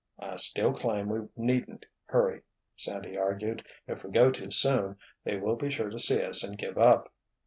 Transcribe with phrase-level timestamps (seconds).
[0.17, 2.41] "I still claim we needn't hurry,"
[2.75, 3.63] Sandy argued.
[3.87, 7.13] "If we go too soon, they will be sure to see us and give up."